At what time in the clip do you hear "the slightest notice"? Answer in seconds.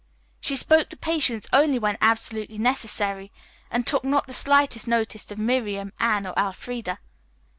4.25-5.29